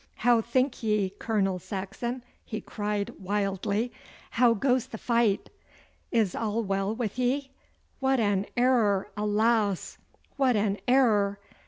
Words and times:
'How 0.15 0.41
think 0.41 0.81
ye, 0.81 1.11
Colonel 1.11 1.59
Saxon?' 1.59 2.23
he 2.43 2.59
cried 2.59 3.11
wildly. 3.19 3.91
'How 4.31 4.55
goes 4.55 4.87
the 4.87 4.97
fight? 4.97 5.51
Is 6.11 6.33
all 6.33 6.63
well 6.63 6.95
with 6.95 7.19
ye? 7.19 7.51
What 7.99 8.19
an 8.19 8.47
error, 8.57 9.11
alas! 9.15 9.99
what 10.37 10.55
an 10.55 10.79
error! 10.87 11.39